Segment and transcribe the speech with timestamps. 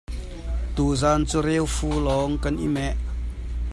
[0.75, 2.95] Tuzaan cu reufu lawng kan i meh.